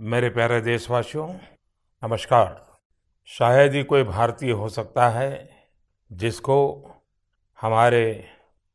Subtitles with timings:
[0.00, 1.28] मेरे प्यारे देशवासियों,
[2.04, 2.78] नमस्कार।
[3.24, 5.50] शायद ही कोई भारतीय हो सकता है
[6.12, 6.90] जिसको
[7.60, 8.24] हमारे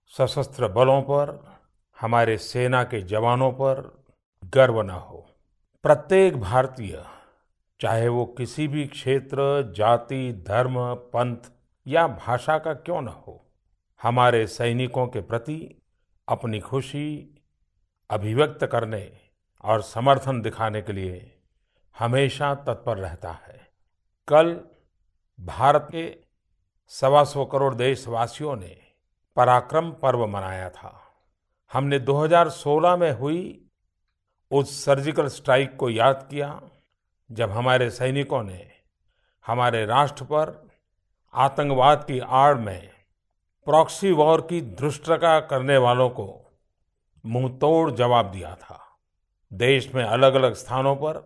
[0.07, 1.57] सशस्त्र बलों पर,
[1.99, 4.03] हमारे सेना के जवानों पर
[4.45, 5.29] गर्व न हो।
[5.83, 7.05] प्रत्येक भारतीय,
[7.79, 11.37] चाहे वो किसी भी क्षेत्र, जाति, धर्म, पंथ
[11.87, 13.51] या भाषा का क्यों न हो,
[14.01, 15.81] हमारे सैनिकों के प्रति
[16.27, 17.41] अपनी खुशी,
[18.09, 19.28] अभिव्यक्त करने
[19.61, 21.35] और समर्थन दिखाने के लिए
[21.99, 23.71] हमेशा तत्पर रहता है।
[24.27, 24.61] कल
[25.39, 26.17] भारत के
[26.87, 28.81] सवा सौ करोड़ देशवासियों ने
[29.35, 31.03] पराक्रम पर्व मनाया था।
[31.73, 33.65] हमने 2016 में हुई
[34.51, 36.61] उस सर्जिकल स्ट्राइक को याद किया,
[37.31, 38.71] जब हमारे सैनिकों ने
[39.47, 40.69] हमारे राष्ट्र पर
[41.33, 42.89] आतंकवाद की आड़ में
[43.65, 46.51] प्रॉक्सी वॉर की धृष्टता करने वालों को
[47.25, 48.88] मुँह तोड़ जवाब दिया था।
[49.53, 51.17] देश में अलग अलग स्थानों पर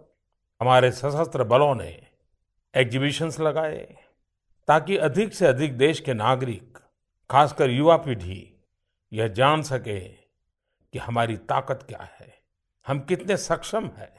[0.62, 2.08] हमारे सशस्त्र बलों ने
[2.74, 3.98] एग्जीबिशंस लगाए,
[4.68, 6.78] ताकि अधिक से अधिक देश के नागरिक,
[7.30, 8.54] खासकर युवा पीढ़ी,
[9.12, 12.34] यह जान सके कि हमारी ताकत क्या है,
[12.88, 14.14] हम कितने सक्षम हैं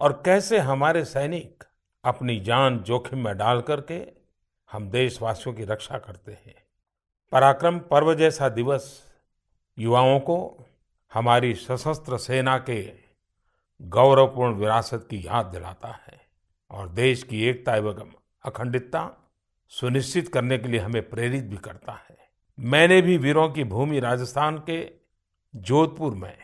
[0.00, 1.64] और कैसे हमारे सैनिक
[2.04, 4.00] अपनी जान जोखिम में डाल करके
[4.72, 6.54] हम देशवासियों की रक्षा करते हैं।
[7.32, 9.04] पराक्रम पर्व जैसा दिवस
[9.78, 10.66] युवाओं को
[11.12, 13.07] हमारी सशस्त्र सेना के
[13.82, 16.20] गौरवपूर्ण विरासत की याद दिलाता है
[16.70, 18.12] और देश की एकता एवं
[18.44, 19.32] अखंडितता
[19.68, 22.16] सुनिश्चित करने के लिए हमें प्रेरित भी करता है।
[22.58, 24.90] मैंने भी वीरों की भूमि राजस्थान के
[25.54, 26.36] जोधपुर में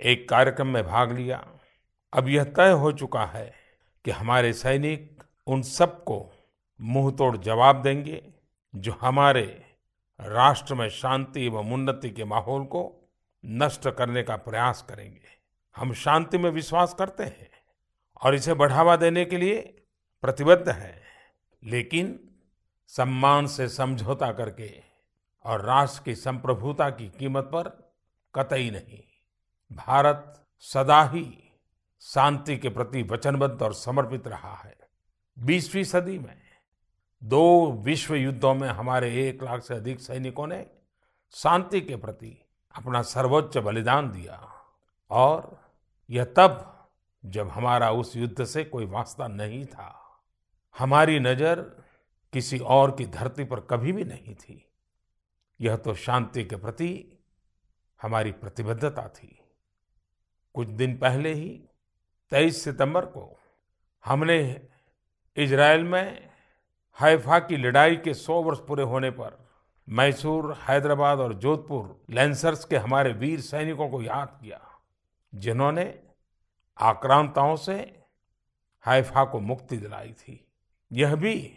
[0.00, 1.44] एक कार्यक्रम में भाग लिया।
[2.12, 3.52] अब यह तय हो चुका है
[4.04, 6.32] कि हमारे सैनिक उन सबको
[6.80, 8.22] मुँह तोड़ जवाब देंगे
[8.74, 9.64] जो हमारे
[10.20, 13.10] राष्ट्र में शांति एवं उन्नति के माहौल को
[13.44, 15.41] नष्ट करने का प्रयास करेंगे।
[15.76, 17.50] हम शांति में विश्वास करते हैं
[18.22, 19.60] और इसे बढ़ावा देने के लिए
[20.22, 21.02] प्रतिबद्ध हैं।
[21.64, 22.30] लेकिन
[22.86, 24.82] सम्मान से समझौता करके
[25.44, 27.92] और राष्ट्र की संप्रभुता की कीमत पर
[28.34, 29.02] कतई नहीं।
[29.76, 31.52] भारत सदा ही
[32.00, 34.76] शांति के प्रति वचनबद्ध और समर्पित रहा है।
[35.38, 36.42] बीसवीं सदी में
[37.24, 40.66] दो विश्व युद्धों में हमारे एक लाख से अधिक सैनिकों ने
[41.30, 42.44] शांति के प्रति
[42.74, 44.48] अपना सर्वोच्च बलिदान दिया
[45.10, 45.61] और
[46.12, 46.88] यह तब
[47.24, 49.98] जब हमारा उस युद्ध से कोई वास्ता नहीं था।
[50.78, 51.60] हमारी नज़र
[52.32, 54.72] किसी और की धरती पर कभी भी नहीं थी।
[55.60, 57.18] यह तो शांति के प्रति
[58.02, 59.38] हमारी प्रतिबद्धता थी।
[60.54, 61.64] कुछ दिन पहले ही
[62.30, 63.38] 23 सितंबर को
[64.04, 64.68] हमने
[65.36, 66.30] इजराइल में
[67.00, 69.48] हैफा की लड़ाई के 100 वर्ष पूरे होने पर
[69.88, 74.71] मैसूर, हैदराबाद और जोधपुर लेंसर्स के हमारे वीर सैनिकों को याद किया।
[75.34, 76.02] जिन्होंने
[76.78, 78.02] आक्रांताओं से
[78.80, 80.48] हाइफा को मुक्ति दिलाई थी।
[80.92, 81.54] यह भी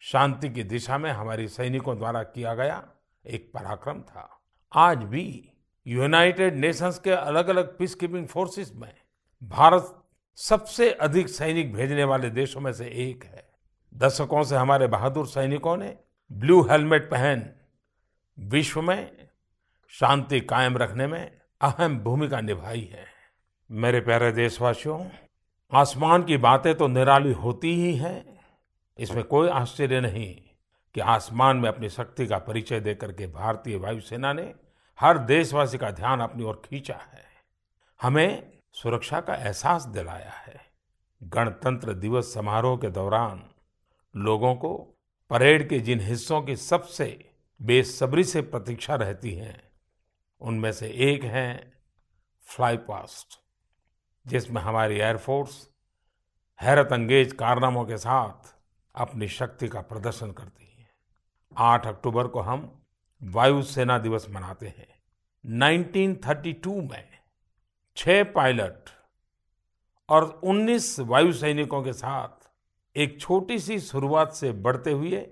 [0.00, 2.88] शांति की दिशा में हमारी सैनिकों द्वारा किया गया
[3.26, 4.42] एक पराक्रम था।
[4.72, 5.52] आज भी
[5.86, 8.94] यूनाइटेड नेशंस के अलग अलग पीस कीपिंग फोर्सेस में
[9.42, 10.02] भारत
[10.36, 13.48] सबसे अधिक सैनिक भेजने वाले देशों में से एक है।
[13.94, 15.98] दशकों से हमारे बहादुर सैनिकों ने
[16.32, 17.50] ब्लू हेलमेट पहन
[18.38, 19.28] विश्व में
[19.88, 23.04] शांति कायम रखने में अहम भूमिका निभाई है।
[23.70, 25.10] मेरे प्यारे देशवासियों,
[25.72, 28.40] आसमान की बातें तो निराली होती ही हैं।
[28.98, 30.36] इसमें कोई आश्चर्य नहीं
[30.94, 34.54] कि आसमान में अपनी शक्ति का परिचय देकर के भारतीय वायुसेना ने
[35.00, 37.24] हर देशवासी का ध्यान अपनी ओर खींचा है।
[38.02, 40.60] हमें सुरक्षा का एहसास दिलाया है।
[41.22, 43.42] गणतंत्र दिवस समारोह के दौरान
[44.16, 44.74] लोगों को
[45.30, 47.30] परेड के जिन हिस्सों की सबसे
[47.62, 49.67] बेसब्री से प्रतीक्षा रहती है
[50.40, 51.72] उनमें से एक है
[52.42, 53.40] फ्लाई पास्ट
[54.26, 55.68] जिसमें हमारी एयरफोर्स
[56.60, 58.56] हैरत अंगेज कारनामों के साथ
[58.94, 60.90] अपनी शक्ति का प्रदर्शन करती है।
[61.56, 62.86] 8 अक्टूबर को हम
[63.22, 64.88] वायुसेना दिवस मनाते हैं।
[65.46, 67.08] 1932 में
[67.96, 68.90] छह पायलट
[70.08, 72.48] और 19 वायु सैनिकों के साथ
[72.96, 75.30] एक छोटी सी शुरुआत से बढ़ते हुए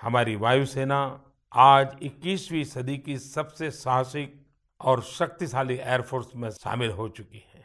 [0.00, 4.32] हमारी वायुसेना आज 21वीं सदी की सबसे साहसिक
[4.80, 7.64] और शक्तिशाली एयरफोर्स में शामिल हो चुकी है।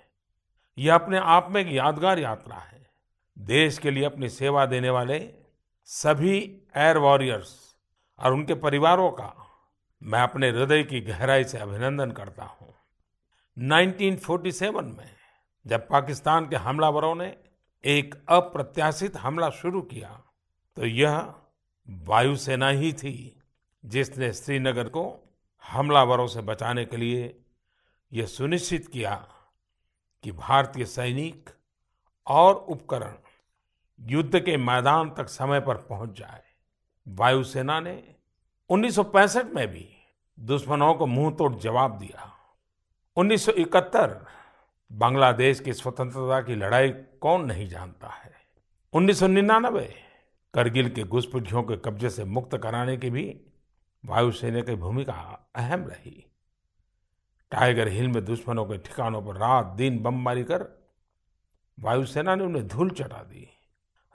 [0.78, 2.80] यह अपने आप में एक यादगार यात्रा है।
[3.38, 5.20] देश के लिए अपनी सेवा देने वाले
[5.90, 6.38] सभी
[6.78, 7.54] एयर वॉरियर्स
[8.20, 9.34] और उनके परिवारों का
[10.02, 12.74] मैं अपने हृदय की गहराई से अभिनंदन करता हूँ।
[13.58, 15.10] 1947 में
[15.66, 17.36] जब पाकिस्तान के हमलावरों ने
[17.84, 20.22] एक अप्रत्याशित हमला शुरू किया
[20.78, 21.34] तो यह
[21.88, 23.41] वायुसेना ही थी।
[23.86, 25.34] जिसने श्रीनगर को
[25.68, 27.40] हमलावरों से बचाने के लिए
[28.14, 29.28] यह सुनिश्चित किया
[30.24, 31.50] कि भारतीय सैनिक
[32.28, 33.14] और उपकरण
[34.00, 36.44] युद्ध के मैदान तक समय पर पहुँच जाए।
[37.08, 38.16] वायुसेना ने
[38.70, 39.90] 1965 में भी
[40.40, 42.34] दुश्मनों को मुँह तोड़ जवाब दिया।
[43.18, 44.26] 1971
[44.92, 48.32] बांग्लादेश की स्वतंत्रता की लड़ाई कौन नहीं जानता है।
[48.94, 49.94] 1999
[50.54, 53.42] करगिल के घुसपैठियों के कब्जे से मुक्त कराने की भी
[54.04, 55.14] वायुसेना की भूमिका
[55.56, 56.26] अहम रही।
[57.52, 60.66] टाइगर हिल में दुश्मनों के ठिकानों पर रात दिन बमबारी कर
[61.78, 63.48] वायुसेना ने उन्हें धूल चटा दी।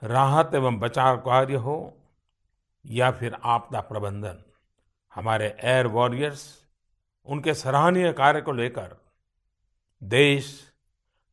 [0.03, 1.97] राहत एवं बचाव कार्य हो
[2.85, 4.43] या फिर आपदा प्रबंधन,
[5.15, 6.47] हमारे एयर वॉरियर्स
[7.27, 8.95] उनके सराहनीय कार्य को लेकर
[10.03, 10.73] देश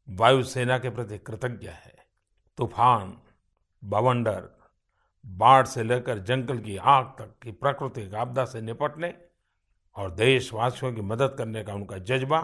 [0.09, 1.95] वायुसेना के प्रति कृतज्ञ है।
[2.59, 3.17] तूफ़ान,
[3.83, 4.49] बवंडर
[5.25, 9.15] बाढ़ से लेकर जंगल की आग तक की प्राकृतिक आपदा से निपटने
[9.97, 12.39] और देशवासियों की मदद करने का उनका जज्बा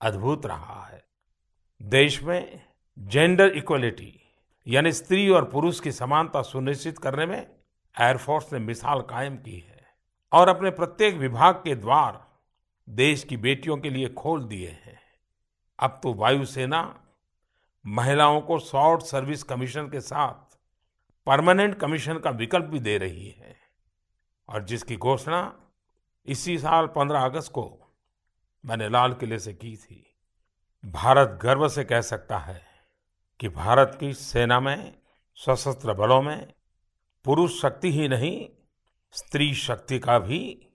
[0.00, 1.04] अद्भुत रहा है।
[1.82, 2.62] देश में
[2.98, 4.20] जेंडर इक्वलिटी
[4.66, 7.46] यानी स्त्री और पुरुष की समानता सुनिश्चित करने में
[8.00, 9.86] एयरफोर्स ने मिसाल कायम की है
[10.32, 12.24] और अपने प्रत्येक विभाग के द्वार
[12.88, 14.98] देश की बेटियों के लिए खोल दिए हैं।
[15.78, 17.02] अब तो वायुसेना
[17.86, 20.45] महिलाओं को शॉर्ट सर्विस कमीशन के साथ
[21.26, 23.56] परमानेंट कमीशन का विकल्प भी दे रही है।
[24.48, 25.60] और जिसकी घोषणा
[26.26, 27.94] इसी साल 15 अगस्त को
[28.66, 30.16] मैंने लाल किले से की थी।
[30.86, 32.66] भारत गर्व से कह सकता है
[33.40, 34.98] कि भारत की सेना में,
[35.36, 36.52] सशस्त्र बलों में
[37.24, 38.48] पुरुष शक्ति ही नहीं,
[39.12, 40.68] स्त्री शक्ति का भी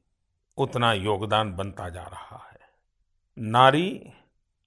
[0.57, 2.59] उतना योगदान बनता जा रहा है।
[3.38, 4.13] नारी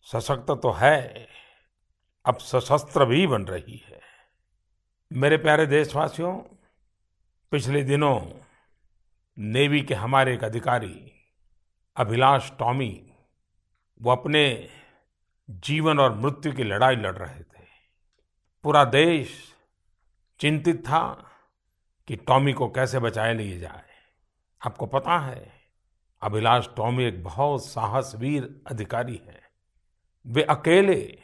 [0.03, 1.29] सशक्त तो है,
[2.25, 4.14] अब सशस्त्र भी बन रही है।
[5.13, 6.33] मेरे प्यारे देशवासियों,
[7.51, 8.21] पिछले दिनों
[9.39, 11.13] नेवी के हमारे एक अधिकारी,
[11.97, 13.13] अभिलाष टॉमी,
[14.03, 14.71] वो अपने
[15.51, 17.67] जीवन और मृत्यु की लड़ाई लड़ रहे थे।
[18.63, 19.55] पूरा देश
[20.41, 21.31] चिंतित था
[22.09, 23.85] कि टॉमी को कैसे बचाए लिए जाए।
[24.67, 25.53] आपको पता है,
[26.23, 29.43] अभिलाष टॉमी एक बहुत साहसवीर अधिकारी है।
[30.27, 31.24] वे अकेले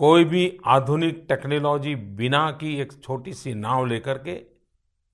[0.00, 4.46] कोई भी आधुनिक टेक्नोलॉजी बिना की एक छोटी सी नाव लेकर के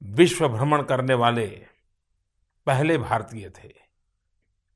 [0.03, 1.47] विश्व भ्रमण करने वाले
[2.67, 3.69] पहले भारतीय थे।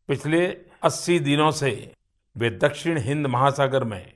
[0.09, 1.95] पिछले 80 दिनों से
[2.37, 4.13] वे दक्षिण हिंद महासागर में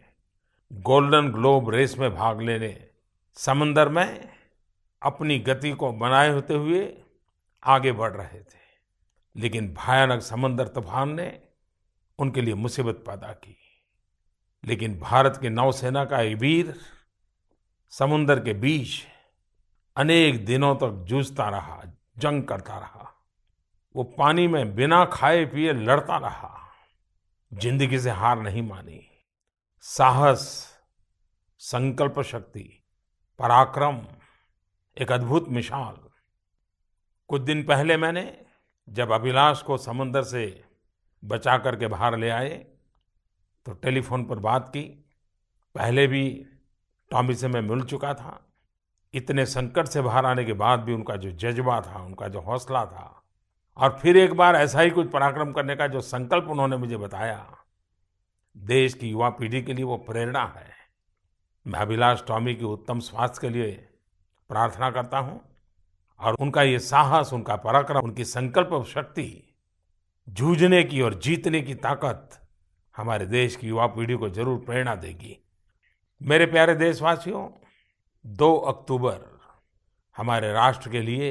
[0.73, 2.89] गोल्डन ग्लोब रेस में भाग लेने,
[3.35, 4.29] समंदर में
[5.03, 6.99] अपनी गति को बनाए होते हुए
[7.65, 8.65] आगे बढ़ रहे थे।
[9.37, 11.43] लेकिन भयानक समंदर तूफ़ान ने
[12.19, 13.64] उनके लिए मुसीबत पैदा की।
[14.65, 16.75] लेकिन भारत की नौसेना का एक वीर
[17.93, 19.03] समुन्दर के बीच
[19.97, 21.83] अनेक दिनों तक जूझता रहा,
[22.19, 23.11] जंग करता रहा।
[23.95, 26.51] वो पानी में बिना खाए पिए लड़ता रहा,
[27.53, 29.01] ज़िंदगी से हार नहीं मानी।
[29.85, 30.43] साहस,
[31.61, 32.69] संकल्प शक्ति,
[33.39, 34.01] पराक्रम,
[34.97, 35.97] एक अद्भुत मिसाल।
[37.31, 38.25] कुछ दिन पहले मैंने
[38.89, 40.65] जब अभिलाष को समुंदर से
[41.23, 42.65] बचा करके बाहर ले आए
[43.67, 44.83] तो टेलीफोन पर बात की।
[45.75, 46.25] पहले भी
[47.11, 48.41] टॉमी से मैं मिल चुका था।
[49.15, 52.85] इतने संकट से बाहर आने के बाद भी उनका जो जज्बा था, उनका जो हौसला
[52.85, 53.23] था,
[53.77, 57.57] और फिर एक बार ऐसा ही कुछ पराक्रम करने का जो संकल्प उन्होंने मुझे बताया,
[58.57, 60.73] देश की युवा पीढ़ी के लिए वो प्रेरणा है।
[61.67, 63.71] मैं अभिलाष टॉमी की उत्तम स्वास्थ्य के लिए
[64.51, 65.41] प्रार्थना करता हूँ,
[66.21, 69.57] और उनका ये साहस, उनका पराक्रम, उनकी संकल्प शक्ति,
[70.29, 72.41] जूझने की और जीतने की ताकत
[72.97, 75.37] हमारे देश की युवा पीढ़ी को ज़रूर प्रेरणा देगी।
[76.21, 77.49] मेरे प्यारे देशवासियों,
[78.25, 79.19] दो अक्टूबर
[80.17, 81.31] हमारे राष्ट्र के लिए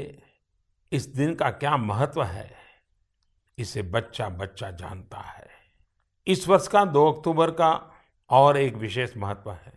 [0.91, 2.51] इस दिन का क्या महत्व है,
[3.58, 5.48] इसे बच्चा बच्चा जानता है।
[6.27, 7.72] इस वर्ष का 2 अक्टूबर का
[8.29, 9.74] और एक विशेष महत्व है।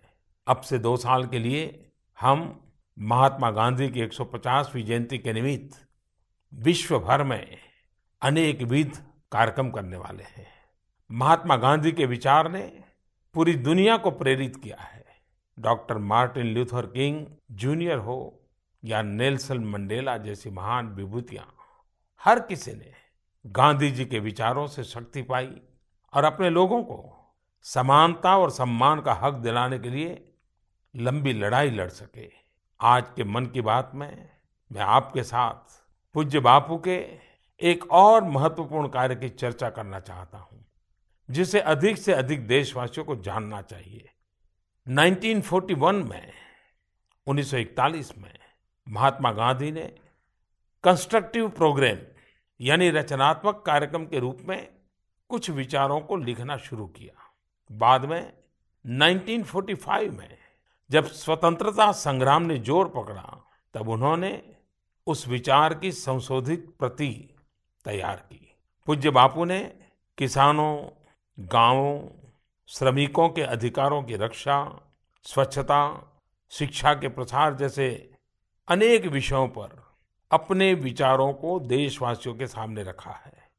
[0.46, 1.64] अब से दो साल के लिए
[2.18, 2.44] हम
[2.98, 5.80] महात्मा गांधी की 150वीं जयंती के निमित्त
[6.52, 7.56] विश्व भर में
[8.22, 8.96] अनेक विध
[9.32, 10.55] कार्यक्रम करने वाले हैं।
[11.10, 12.60] महात्मा गांधी के विचार ने
[13.34, 15.04] पूरी दुनिया को प्रेरित किया है।
[15.58, 18.18] Doctor Martin Luther King junior हो
[18.82, 21.46] या नेल्सन मंडेला जैसी महान विभूतियाँ,
[22.20, 22.92] हर किसी ने
[23.44, 25.50] गांधी जी के विचारों से शक्ति पाई
[26.12, 26.98] और अपने लोगों को
[27.64, 30.22] समानता और सम्मान का हक दिलाने के लिए
[30.94, 32.28] लंबी लड़ाई लड़ सके।
[32.80, 34.28] आज के मन की बात में
[34.70, 35.80] मैं आपके साथ
[36.14, 36.98] पूज्य बापू के
[37.60, 40.65] एक और महत्वपूर्ण कार्य की चर्चा करना चाहता हूँ।
[41.30, 44.10] जिसे अधिक से अधिक देशवासियों को जानना चाहिए।
[44.86, 46.32] 1941 में
[47.26, 48.38] 1941 में
[48.88, 49.92] महात्मा गांधी ने
[50.84, 51.98] कंस्ट्रक्टिव प्रोग्राम,
[52.60, 54.68] यानी रचनात्मक कार्यक्रम के रूप में
[55.28, 57.32] कुछ विचारों को लिखना शुरू किया।
[57.72, 58.32] बाद में
[58.84, 60.38] 1945 में
[60.90, 64.56] जब स्वतंत्रता संग्राम ने ज़ोर पकड़ा, तब उन्होंने
[65.06, 67.34] उस विचार की संशोधित प्रति
[67.84, 68.56] तैयार की।
[68.86, 69.60] पूज्य बापू ने
[70.18, 70.76] किसानों
[71.40, 72.08] गाँवों,
[72.66, 74.80] श्रमिकों के अधिकारों की रक्षा,
[75.22, 76.12] स्वच्छता,
[76.50, 78.10] शिक्षा के प्रसार जैसे
[78.68, 79.94] अनेक विषयों पर
[80.30, 83.50] अपने विचारों को देशवासियों के सामने रखा है।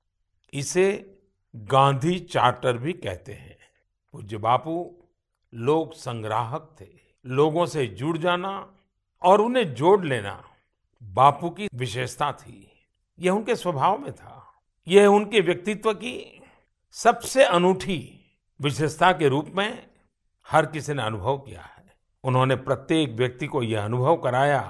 [0.53, 1.19] इसे
[1.55, 3.57] गांधी चार्टर भी कहते हैं।
[4.12, 5.03] पूज्य बापू
[5.53, 6.88] लोक संग्राहक थे।
[7.25, 8.72] लोगों से जुड़ जाना
[9.24, 10.43] और उन्हें जोड़ लेना
[11.03, 12.86] बापू की विशेषता थी।
[13.19, 14.53] यह उनके स्वभाव में था।
[14.88, 16.37] यह उनके व्यक्तित्व की
[16.91, 17.98] सबसे अनूठी
[18.62, 19.88] विशेषता के रूप में
[20.48, 21.86] हर किसी ने अनुभव किया है।
[22.24, 24.62] उन्होंने प्रत्येक व्यक्ति को यह अनुभव कराया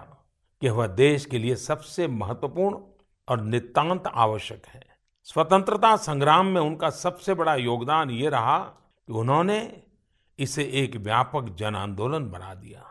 [0.62, 2.78] कि वह देश के लिए सबसे महत्वपूर्ण
[3.28, 4.82] और नितांत आवश्यक है।
[5.24, 9.82] स्वतंत्रता संग्राम में उनका सबसे बड़ा योगदान ये रहा कि उन्होंने
[10.40, 12.84] इसे एक व्यापक जन आंदोलन बना दिया।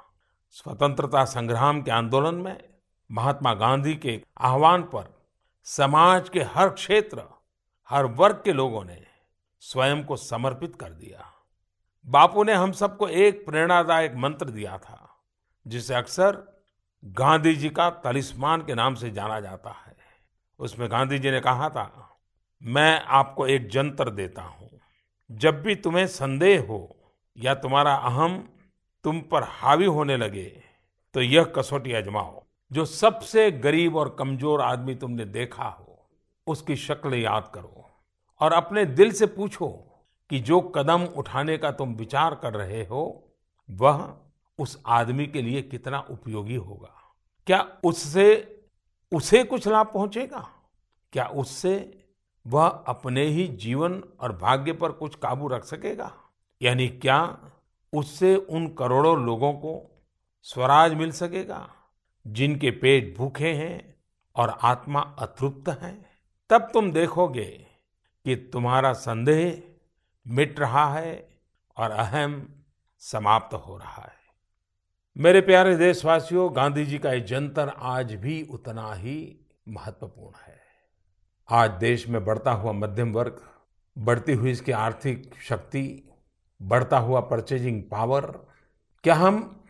[0.51, 2.57] स्वतंत्रता संग्राम के आंदोलन में
[3.11, 5.15] महात्मा गांधी के आह्वान पर
[5.67, 7.23] समाज के हर क्षेत्र,
[7.91, 9.16] हर वर्ग के लोगों ने
[9.63, 11.25] स्वयं को समर्पित कर दिया।
[12.07, 14.99] बापू ने हम सबको एक प्रेरणादायक मंत्र दिया था,
[15.67, 16.43] जिसे अक्सर
[17.03, 19.95] गांधी जी का तलिस्मान के नाम से जाना जाता है।
[20.61, 21.91] उसमें गांधी जी ने कहा था,
[22.63, 24.71] मैं आपको एक जंतर देता हूँ।
[25.31, 26.97] जब भी तुम्हें संदेह हो
[27.37, 28.37] या तुम्हारा अहम
[29.05, 30.45] तुम पर हावी होने लगे
[31.15, 36.09] तो यह कसौटी अजमाओ जो सबसे गरीब और कमज़ोर आदमी तुमने देखा हो,
[36.47, 37.86] उसकी शक्ल याद करो।
[38.41, 39.69] और अपने दिल से पूछो
[40.31, 43.33] कि जो कदम उठाने का तुम विचार कर रहे हो,
[43.71, 44.17] वह
[44.59, 46.95] उस आदमी के लिए कितना उपयोगी होगा?
[47.47, 48.61] क्या उससे,
[49.13, 50.51] उसे कुछ लाभ पहुंचेगा?
[51.13, 52.05] क्या उससे
[52.47, 56.13] वह अपने ही जीवन और भाग्य पर कुछ काबू रख सकेगा?
[56.63, 57.39] यानी क्या
[57.93, 60.05] उससे उन करोड़ों लोगों को
[60.43, 61.71] स्वराज मिल सकेगा,
[62.27, 63.97] जिनके पेट भूखे हैं
[64.37, 66.07] और आत्मा अतृप्त है?
[66.51, 67.66] तब तुम देखोगे
[68.27, 69.63] कि तुम्हारा संदेह
[70.27, 71.29] मिट रहा है
[71.77, 72.63] और अहम
[72.99, 74.15] समाप्त हो रहा है।
[75.17, 80.59] मेरे प्यारे देशवासियों, गांधी जी का ये जंतर आज भी उतना ही महत्वपूर्ण है।
[81.49, 83.41] आज देश में बढ़ता हुआ मध्यम वर्ग,
[83.99, 86.11] बढ़ती हुई इसकी आर्थिक शक्ति,
[86.63, 88.27] बढ़ता हुआ परचेजिंग पावर
[89.05, 89.65] क्या हम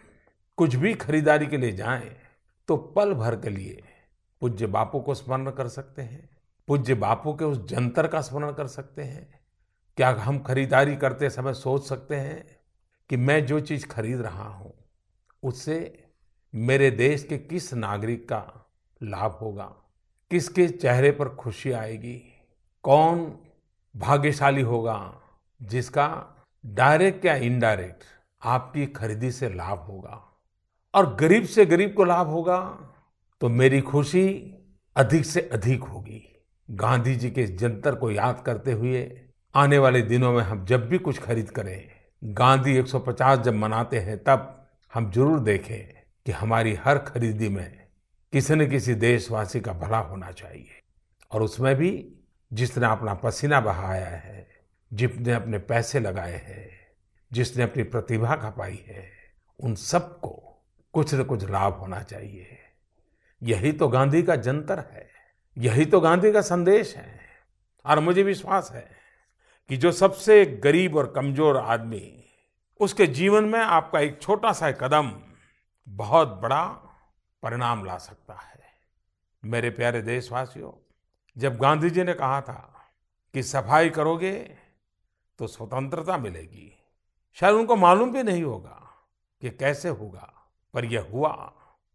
[0.56, 2.16] कुछ भी खरीदारी के लिए जाएँ
[2.68, 3.84] तो पल भर के लिए
[4.40, 6.35] पूज्य बापू को स्मरण कर सकते हैं।
[6.68, 9.40] पूज्य बापू के उस जंतर का स्मरण कर सकते हैं?
[9.96, 12.44] क्या हम खरीदारी करते समय सोच सकते हैं
[13.10, 14.72] कि मैं जो चीज़ खरीद रहा हूँ,
[15.42, 16.04] उससे
[16.54, 18.70] मेरे देश के किस नागरिक का
[19.02, 19.74] लाभ होगा?
[20.30, 22.22] किसके चेहरे पर खुशी आएगी?
[22.84, 23.38] कौन
[23.96, 25.22] भाग्यशाली होगा
[25.62, 26.08] जिसका
[26.66, 28.04] डायरेक्ट या इनडायरेक्ट
[28.42, 30.22] आपकी खरीदी से लाभ होगा?
[30.94, 32.58] और गरीब से गरीब को लाभ होगा
[33.40, 34.28] तो मेरी खुशी
[34.96, 36.35] अधिक से अधिक होगी।
[36.70, 39.20] गांधी जी के इस जंतर को याद करते हुए
[39.54, 41.88] आने वाले दिनों में हम जब भी कुछ खरीद करें,
[42.24, 47.86] गांधी 150 जब मनाते हैं, तब हम ज़रूर देखें कि हमारी हर खरीदी में
[48.32, 50.68] किसी न किसी देशवासी का भला होना चाहिए।
[51.30, 52.12] और उसमें भी
[52.52, 54.48] जिसने अपना पसीना बहाया है
[54.92, 56.70] जिसने अपने पैसे लगाए हैं,
[57.32, 59.10] जिसने अपनी प्रतिभा खपाई है,
[59.60, 62.58] उन सबको कुछ न कुछ लाभ होना चाहिए।
[63.42, 65.15] यही तो गांधी का जंतर है।
[65.56, 67.20] यही तो गांधी का संदेश है
[67.84, 68.88] और मुझे विश्वास है
[69.70, 72.12] कि जो सबसे गरीब और कमज़ोर आदमी
[72.80, 75.10] उसके जीवन में आपका एक छोटा सा कदम
[75.86, 76.64] बहुत बड़ा
[77.42, 78.64] परिणाम ला सकता है।
[79.42, 80.72] मेरे प्यारे देशवासियों,
[81.36, 82.88] जब गांधी जी ने कहा था
[83.34, 84.32] कि सफ़ाई करोगे
[85.38, 86.72] तो स्वतंत्रता मिलेगी,
[87.38, 88.82] शायद उनको मालूम भी नहीं होगा
[89.42, 90.32] कि कैसे होगा,
[90.74, 91.32] पर यह हुआ,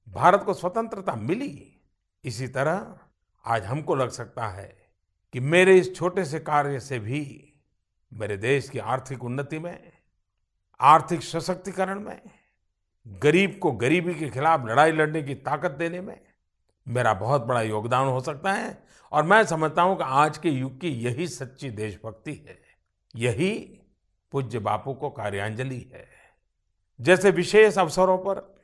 [0.08, 1.82] भारत को स्वतंत्रता मिली।
[2.24, 2.96] इसी तरह
[3.46, 4.78] आज हमको लग सकता है
[5.34, 7.54] कि मेरे इस छोटे से कार्य से भी
[8.14, 9.92] मेरे देश की आर्थिक उन्नति में,
[10.80, 12.22] आर्थिक सशक्तिकरण में,
[13.08, 16.22] गरीब को गरीबी के खिलाफ लड़ाई लड़ने की ताकत देने में
[16.88, 20.80] मेरा बहुत बड़ा योगदान हो सकता है और मैं समझता हूँ कि आज के युग
[20.80, 22.62] की यही सच्ची देशभक्ति है।
[23.16, 23.80] यही
[24.32, 26.08] पूज्य बापू को कार्यांजलि है।
[27.02, 28.56] जैसे विशेष अवसरों पर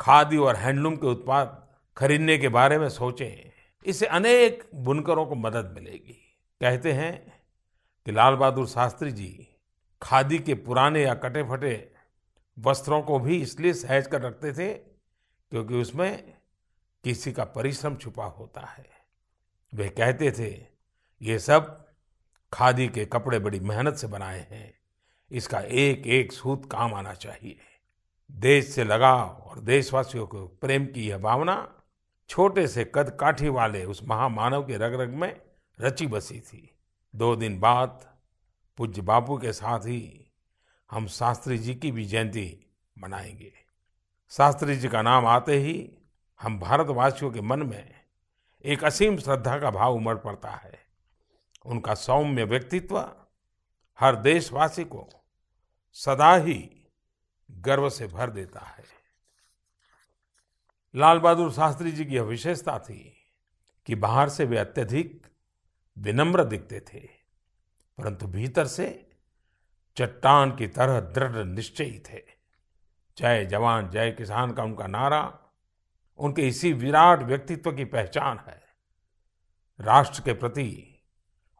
[0.00, 3.49] खादी और हैंडलूम के उत्पाद खरीदने के बारे में सोचें
[3.84, 7.42] इससे अनेक बुनकरों को मदद मिलेगी। कहते हैं
[8.06, 9.48] कि लाल बहादुर शास्त्री जी
[10.02, 11.92] खादी के पुराने या कटे फटे
[12.58, 14.74] वस्त्रों को भी इसलिए सहज कर रखते थे
[15.52, 16.34] क्योंकि उसमें
[17.04, 18.86] किसी का परिश्रम छुपा होता है।
[19.74, 20.66] वे कहते थे,
[21.22, 21.86] ये सब
[22.52, 24.74] खादी के कपड़े बड़ी मेहनत से बनाए हैं।
[25.30, 27.58] इसका एक एक सूत काम आना चाहिए।
[28.32, 31.79] देश से लगाव और देशवासियों को प्रेम की यह भावना
[32.30, 35.40] छोटे से कद काठी वाले उस महामानव के रग रग में
[35.80, 36.78] रची बसी थी।
[37.16, 38.18] दो दिन बाद
[38.76, 40.32] पूज्य बापू के साथ ही
[40.90, 42.66] हम शास्त्री जी की भी जयंती
[42.98, 43.52] मनाएँगे।
[44.30, 45.98] शास्त्री जी का नाम आते ही
[46.40, 47.94] हम भारतवासियों के मन में
[48.64, 50.78] एक असीम श्रद्धा का भाव उमड़ पड़ता है।
[51.66, 53.12] उनका सौम्य व्यक्तित्व
[54.00, 55.08] हर देशवासी को
[55.92, 56.86] सदा ही
[57.50, 58.99] गर्व से भर देता है।
[60.94, 63.16] लाल बहादुर शास्त्री जी की यह विशेषता थी
[63.86, 65.26] कि बाहर से वे अत्यधिक
[65.96, 66.98] विनम्र दिखते थे,
[67.98, 68.88] परंतु भीतर से
[69.96, 72.22] चट्टान की तरह दृढ़ निश्चयी थे।
[73.18, 75.38] जय जवान, जय किसान का उनका नारा,
[76.18, 78.60] उनके इसी विराट व्यक्तित्व की पहचान है।
[79.80, 80.96] राष्ट्र के प्रति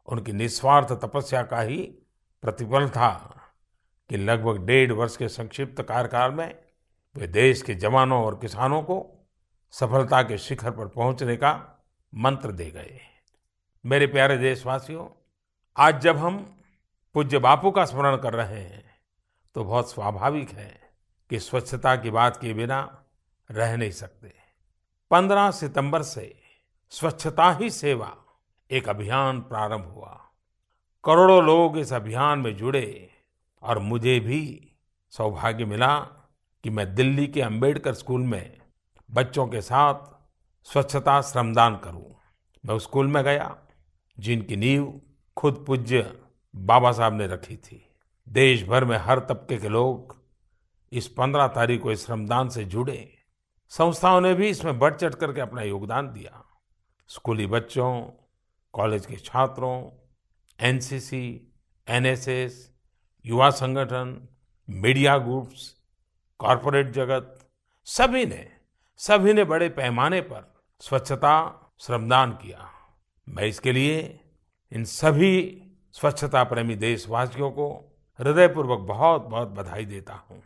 [0.07, 1.81] उनकी निस्वार्थ तपस्या का ही
[2.43, 3.09] प्रतिफल था
[4.09, 6.63] कि लगभग डेढ़ वर्ष के संक्षिप्त कार्यकाल में
[7.15, 8.99] वे देश के जवानों और किसानों को
[9.73, 11.51] सफलता के शिखर पर पहुँचने का
[12.15, 12.99] मंत्र दे गए।
[13.85, 15.07] मेरे प्यारे देशवासियों,
[15.77, 16.37] आज जब हम
[17.15, 18.83] पूज्य बापू का स्मरण कर रहे हैं
[19.55, 20.79] तो बहुत स्वाभाविक है
[21.29, 23.03] कि स्वच्छता की बात किए बिना
[23.51, 24.33] रह नहीं सकते।
[25.11, 26.33] 15 सितंबर से
[26.91, 28.15] स्वच्छता ही सेवा
[28.71, 30.19] एक अभियान प्रारंभ हुआ।
[31.03, 33.09] करोड़ों लोग इस अभियान में जुड़े
[33.63, 34.71] और मुझे भी
[35.13, 35.97] सौभाग्य मिला
[36.63, 38.60] कि मैं दिल्ली के अंबेडकर स्कूल में
[39.11, 39.93] बच्चों के साथ
[40.63, 42.15] स्वच्छता श्रमदान करूँ।
[42.63, 43.55] मैं उस स्कूल में गया
[44.17, 45.01] जिनकी नींव
[45.37, 46.19] खुद पूज्य
[46.55, 47.89] बाबा साहब ने रखी थी।
[48.27, 50.15] देश भर में हर तबके के लोग
[50.91, 53.17] इस पंद्रह तारीख को इस श्रमदान से जुड़े।
[53.69, 56.43] संस्थाओं ने भी इसमें बढ़ चढ़ करके अपना योगदान दिया।
[57.09, 58.01] स्कूली बच्चों
[58.73, 59.75] कॉलेज के छात्रों
[60.59, 61.53] एनसीसी,
[61.87, 62.71] एनएसएस,
[63.25, 64.27] युवा संगठन
[64.69, 65.75] मीडिया ग्रुप्स
[66.39, 67.37] कॉरपोरेट जगत
[67.87, 68.60] सभी ने
[69.01, 71.33] सभी ने बड़े पैमाने पर स्वच्छता
[71.79, 72.69] श्रमदान किया।
[73.29, 74.19] मैं इसके लिए
[74.71, 80.43] इन सभी स्वच्छता प्रेमी देशवासियों को हृदयपूर्वक बहुत बहुत बधाई देता हूँ।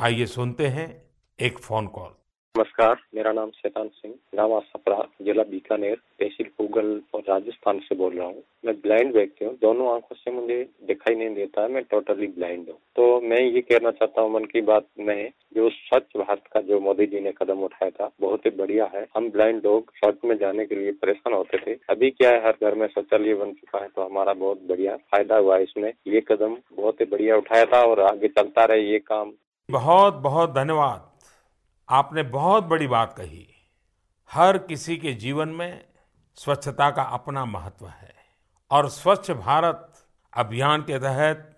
[0.00, 1.04] आइए सुनते हैं
[1.40, 2.14] एक फ़ोन कॉल।
[2.56, 8.12] नमस्कार, मेरा नाम शैतान सिंह गाँव सपरा जिला बीकानेर, तहसील पूगल और राजस्थान से बोल
[8.14, 11.82] रहा हूँ। मैं ब्लाइंड व्यक्ति हूँ, दोनों आँखों से मुझे दिखाई नहीं देता है, मैं
[11.84, 16.16] टोटली ब्लाइंड हूँ। तो मैं ये कहना चाहता हूँ, मन की बात में, जो स्वच्छ
[16.16, 19.60] भारत का जो मोदी जी ने कदम उठाया था, बहुत ही बढ़िया है। हम ब्लाइंड
[19.64, 22.86] लोग शौच में जाने के लिए परेशान होते थे। अभी क्या है, हर घर में
[22.88, 27.06] शौचालय बन चुका है तो हमारा बहुत बढ़िया फ़ायदा हुआ इसमें। ये कदम बहुत ही
[27.06, 29.32] बढ़िया उठाया था और आगे चलता रहे ये काम।
[29.68, 31.10] बहुत बहुत धन्यवाद।
[31.88, 33.46] आपने बहुत बड़ी बात कही।
[34.30, 35.84] हर किसी के जीवन में
[36.38, 38.14] स्वच्छता का अपना महत्व है
[38.70, 39.90] और स्वच्छ भारत
[40.32, 41.50] अभियान के तहत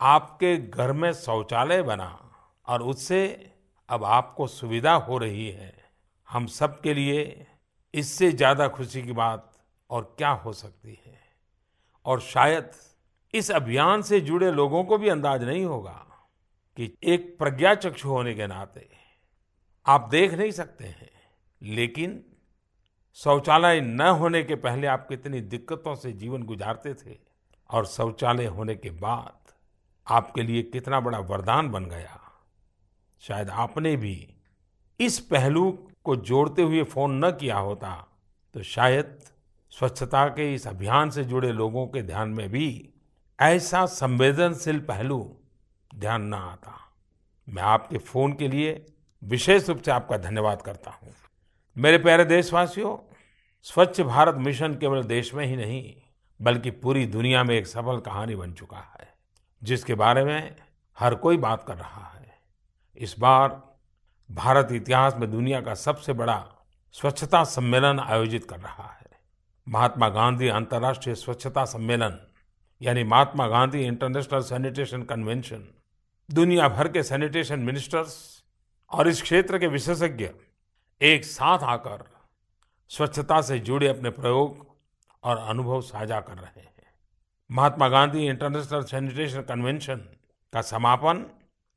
[0.00, 2.18] आपके घर में शौचालय बना
[2.66, 3.50] और उससे
[3.88, 5.72] अब आपको सुविधा हो रही है।
[6.28, 7.46] हम सब के लिए
[7.94, 9.50] इससे ज़्यादा खुशी की बात
[9.90, 11.20] और क्या हो सकती है?
[12.06, 12.70] और शायद
[13.34, 16.06] इस अभियान से जुड़े लोगों को भी अंदाज नहीं होगा
[16.76, 18.88] कि एक प्रज्ञा चक्षु होने के नाते
[19.86, 21.10] आप देख नहीं सकते हैं,
[21.62, 22.22] लेकिन
[23.16, 27.16] शौचालय न होने के पहले आप कितनी दिक्कतों से जीवन गुजारते थे
[27.70, 29.52] और शौचालय होने के बाद
[30.06, 32.20] आपके लिए कितना बड़ा वरदान बन गया।
[33.22, 34.14] शायद आपने भी
[35.00, 35.70] इस पहलू
[36.04, 37.90] को जोड़ते हुए फ़ोन न किया होता
[38.54, 39.18] तो शायद
[39.72, 42.94] स्वच्छता के इस अभियान से जुड़े लोगों के ध्यान में भी
[43.38, 45.20] ऐसा संवेदनशील पहलू
[45.90, 46.78] ध्यान न आता।
[47.48, 48.84] मैं आपके फ़ोन के लिए
[49.22, 51.14] विशेष रूप से आपका धन्यवाद करता हूँ।
[51.76, 52.96] मेरे प्यारे देशवासियों,
[53.62, 55.94] स्वच्छ भारत मिशन केवल देश में ही नहीं,
[56.40, 59.14] बल्कि पूरी दुनिया में एक सफल कहानी बन चुका है,
[59.62, 60.56] जिसके बारे में
[60.98, 62.34] हर कोई बात कर रहा है।
[62.96, 63.62] इस बार
[64.30, 66.44] भारत इतिहास में दुनिया का सबसे बड़ा
[66.92, 69.10] स्वच्छता सम्मेलन आयोजित कर रहा है।
[69.68, 72.18] महात्मा गांधी अंतर्राष्ट्रीय स्वच्छता सम्मेलन,
[72.82, 75.64] यानी Mahatma Gandhi international sanitation convention,
[76.30, 78.41] दुनिया भर के सैनिटेशन मिनिस्टर्स
[78.92, 80.30] और इस क्षेत्र के विशेषज्ञ
[81.02, 82.04] एक साथ आकर
[82.88, 84.76] स्वच्छता से जुड़े अपने प्रयोग
[85.22, 86.94] और अनुभव साझा कर रहे हैं।
[87.50, 89.96] Mahatma Gandhi international sanitation convention
[90.52, 91.26] का समापन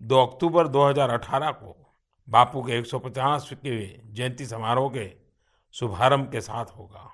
[0.01, 1.95] 2 अक्टूबर 2018 को
[2.30, 5.12] बापू के 150 के जयंती समारोह के
[5.71, 7.12] शुभारंभ के साथ होगा।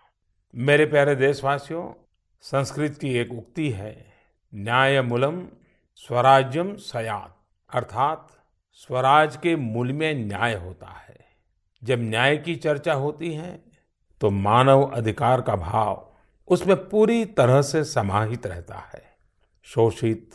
[0.55, 1.93] मेरे प्यारे देशवासियों,
[2.41, 4.13] संस्कृत की एक उक्ति है
[4.53, 5.47] न्याय मूलम
[5.95, 7.37] स्वराज्यम सयात,
[7.69, 8.40] अर्थात
[8.73, 11.19] स्वराज के मूल में न्याय होता है।
[11.81, 13.63] जब न्याय की चर्चा होती है
[14.21, 16.07] तो मानव अधिकार का भाव
[16.47, 19.03] उसमें पूरी तरह से समाहित रहता है।
[19.65, 20.29] शोषित,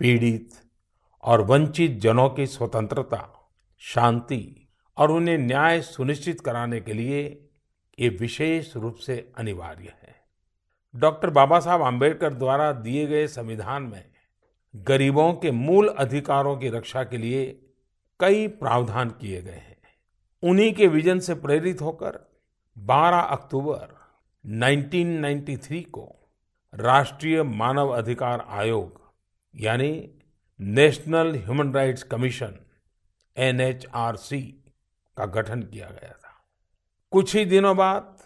[0.00, 0.50] पीड़ित
[1.22, 3.50] और वंचित जनों की स्वतंत्रता,
[3.82, 7.22] शांति और उन्हें न्याय सुनिश्चित कराने के लिए
[7.98, 10.14] ये विशेष रूप से अनिवार्य है।
[10.94, 14.04] डॉक्टर बाबा साहब आम्बेडकर द्वारा दिए गए संविधान में
[14.76, 17.60] गरीबों के मूल अधिकारों की रक्षा के लिए
[18.20, 19.76] कई प्रावधान किए गए हैं।
[20.42, 22.38] उन्हीं के विजन से प्रेरित होकर
[22.78, 23.94] 12 अक्टूबर
[24.46, 26.30] 1993 को
[26.74, 29.12] राष्ट्रीय मानव अधिकार आयोग,
[29.54, 30.10] यानी
[30.60, 32.54] national human rights commission,
[33.36, 34.60] NHRC,
[35.16, 36.44] का गठन किया गया था।
[37.10, 38.18] कुछ ही दिनों बाद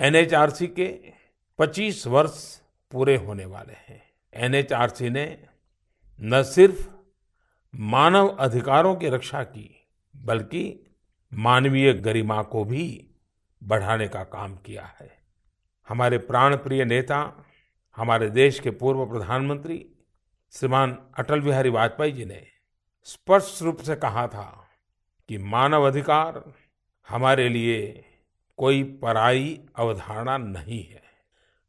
[0.00, 1.12] एनएचआरसी के
[1.58, 2.60] 25 वर्ष
[2.90, 4.02] पूरे होने वाले हैं।
[4.34, 5.46] एनएचआरसी ने
[6.20, 6.88] न सिर्फ़
[7.74, 10.86] मानव अधिकारों की रक्षा की, बल्कि
[11.34, 13.10] मानवीय गरिमा को भी
[13.64, 15.18] बढ़ाने का काम किया है।
[15.88, 17.44] हमारे प्राण प्रिय नेता,
[17.96, 19.86] हमारे देश के पूर्व प्रधानमंत्री
[20.50, 22.46] श्रीमान अटल बिहारी वाजपेयी जी ने
[23.04, 24.68] स्पष्ट रूप से कहा था
[25.28, 26.52] कि मानव अधिकार
[27.08, 28.04] हमारे लिए
[28.56, 31.02] कोई पराई अवधारणा नहीं है।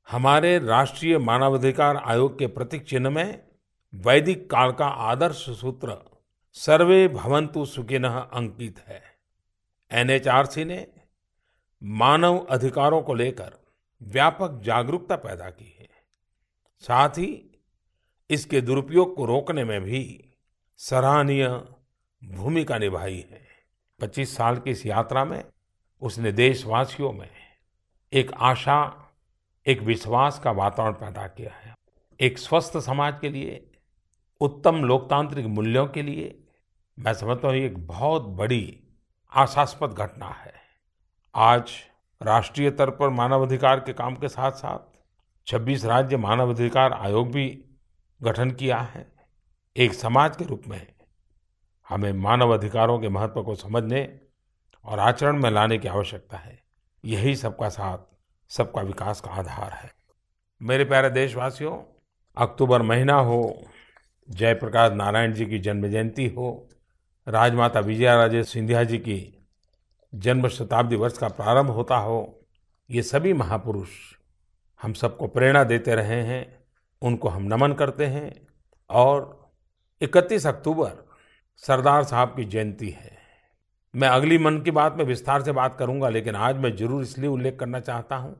[0.09, 3.44] हमारे राष्ट्रीय मानवाधिकार आयोग के प्रतीक चिन्ह में
[3.95, 6.21] वैदिक काल का आदर्श सूत्र,
[6.53, 9.03] सर्वे भवंतु सुखिनः अंकित है।
[9.91, 10.87] एनएचआरसी ने
[11.83, 13.65] मानव अधिकारों को लेकर
[14.03, 15.89] व्यापक जागरूकता पैदा की है।
[16.79, 17.59] साथ ही
[18.29, 20.33] इसके दुरुपयोग को रोकने में भी
[20.77, 21.47] सराहनीय
[22.23, 23.47] भूमिका निभाई है।
[23.99, 25.43] 25 साल की इस यात्रा में
[26.01, 27.29] उसने देशवासियों में
[28.13, 29.09] एक आशा,
[29.67, 31.75] एक विश्वास का वातावरण पैदा किया है।
[32.19, 33.71] एक स्वस्थ समाज के लिए
[34.41, 36.43] उत्तम लोकतांत्रिक मूल्यों के लिए
[36.99, 38.83] मैं समझता हूँ एक बहुत बड़ी
[39.31, 40.53] आशास्पद घटना है।
[41.35, 41.71] आज
[42.21, 44.79] राष्ट्रीय स्तर पर मानवाधिकार के काम के साथ साथ
[45.47, 47.65] 26 राज्य मानवाधिकार आयोग भी
[48.23, 49.13] गठन किया है।
[49.77, 50.87] एक समाज के रूप में
[51.89, 54.19] हमें मानवाधिकारों के महत्व को समझने
[54.85, 56.63] और आचरण में लाने की आवश्यकता है।
[57.05, 57.97] यही सबका साथ,
[58.49, 59.91] सबका विकास का आधार है।
[60.61, 61.77] मेरे प्यारे देशवासियों,
[62.37, 63.67] अक्टूबर महीना हो
[64.29, 66.69] जयप्रकाश नारायण जी की जन्म जयंती हो,
[67.27, 69.17] राजमाता विजया राजे सिंधिया जी की
[70.13, 72.45] जन्म शताब्दी वर्ष का प्रारंभ होता हो,
[72.89, 73.89] ये सभी महापुरुष
[74.81, 76.45] हम सबको प्रेरणा देते रहे हैं,
[77.01, 78.31] उनको हम नमन करते हैं
[78.89, 79.51] और
[80.01, 80.91] 31 अक्टूबर
[81.63, 83.11] सरदार साहब की जयंती है।
[83.93, 87.29] मैं अगली मन की बात में विस्तार से बात करूँगा, लेकिन आज मैं ज़रूर इसलिए
[87.29, 88.35] उल्लेख करना चाहता हूँ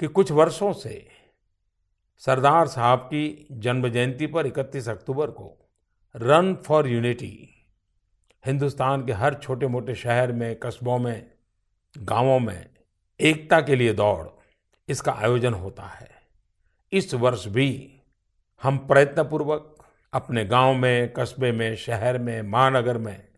[0.00, 1.06] कि कुछ वर्षों से
[2.18, 5.68] सरदार साहब की जन्म जयंती पर 31 अक्टूबर को
[6.16, 7.48] रन फॉर यूनिटी
[8.46, 11.30] हिंदुस्तान के हर छोटे मोटे शहर में, कस्बों में,
[11.98, 12.70] गाँवों में
[13.20, 14.28] एकता के लिए दौड़
[14.88, 16.10] इसका आयोजन होता है।
[16.92, 18.00] इस वर्ष भी
[18.62, 23.28] हम प्रयत्नपूर्वक अपने गाँव में, कस्बे में, शहर में, महानगर में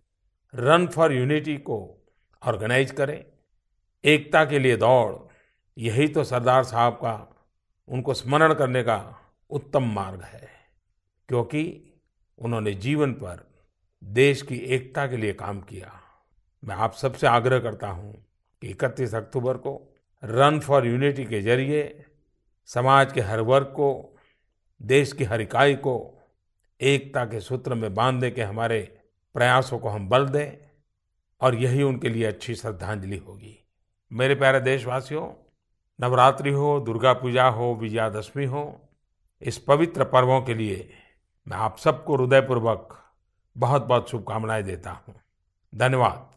[0.55, 2.07] रन फॉर यूनिटी को
[2.47, 3.25] ऑर्गेनाइज करें।
[4.05, 5.17] एकता के लिए दौड़,
[5.79, 7.37] यही तो सरदार साहब का
[7.91, 8.99] उनको स्मरण करने का
[9.51, 10.49] उत्तम मार्ग है,
[11.29, 11.63] क्योंकि
[12.39, 13.49] उन्होंने जीवन पर
[14.03, 15.93] देश की एकता के लिए काम किया।
[16.63, 18.13] मैं आप सबसे आग्रह करता हूँ
[18.63, 19.75] कि इकतीस अक्टूबर को
[20.23, 22.05] रन फॉर यूनिटी के ज़रिए
[22.69, 24.17] समाज के हर वर्ग को,
[24.81, 25.95] देश की हर इकाई को
[26.81, 28.81] एकता के सूत्र में बांधने के हमारे
[29.35, 30.57] प्रयासों को हम बल दें
[31.41, 33.57] और यही उनके लिए अच्छी श्रद्धांजलि होगी।
[34.11, 35.27] मेरे प्यारे देशवासियों
[36.01, 38.81] नवरात्रि हो दुर्गा पूजा हो, विजयादशमी हो,
[39.43, 40.91] इस पवित्र पर्वों के लिए
[41.49, 43.03] मैं आप सबको हृदयपूर्वक
[43.59, 45.15] बहुत बहुत शुभकामनाएँ देता हूँ।
[45.75, 46.30] धन्यवाद।